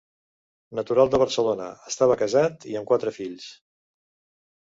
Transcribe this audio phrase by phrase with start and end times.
[0.79, 3.47] Natural de Barcelona, estava casat i amb quatre fills.